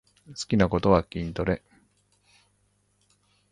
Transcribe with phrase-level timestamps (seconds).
[0.29, 1.61] 好きなことは筋トレ